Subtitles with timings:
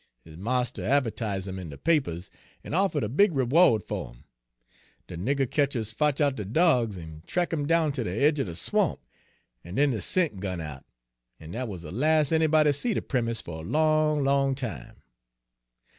[0.23, 2.31] His marster a'vertise' him in de papers,
[2.63, 4.23] en offered a big reward fer 'im.
[5.05, 8.45] De nigger ketchers fotch out dey dogs, en track' 'im down ter de aidge er
[8.45, 8.99] de swamp,
[9.63, 10.85] en den de scent gun out;
[11.39, 15.03] en dat was de las' anybody seed er Primus fer a long, long time.